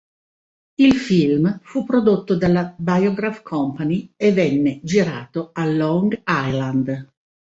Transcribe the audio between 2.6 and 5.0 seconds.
Biograph Company e venne